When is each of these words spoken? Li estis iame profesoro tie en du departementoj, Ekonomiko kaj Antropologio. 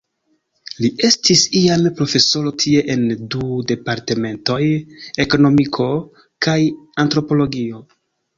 Li 0.83 0.87
estis 1.07 1.43
iame 1.59 1.91
profesoro 1.99 2.53
tie 2.63 2.81
en 2.93 3.03
du 3.35 3.51
departementoj, 3.73 4.59
Ekonomiko 5.27 5.87
kaj 6.49 6.59
Antropologio. 7.07 7.85